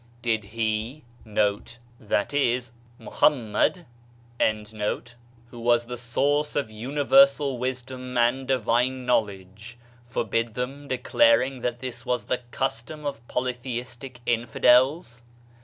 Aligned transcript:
Did 0.23 0.45
he,* 0.45 1.03
who 1.25 1.33
was 1.35 1.79
the 5.85 5.95
source 5.95 6.55
of 6.55 6.71
universal 6.71 7.57
wis 7.59 7.81
dom 7.83 8.17
and 8.17 8.47
divine 8.47 9.05
knowledge, 9.05 9.77
forbid 10.07 10.55
them, 10.55 10.87
declaring 10.87 11.61
that 11.61 11.77
this 11.79 12.03
was 12.03 12.25
the 12.25 12.39
custom 12.49 13.05
of 13.05 13.27
polytheistic 13.27 14.21
infidels? 14.25 15.21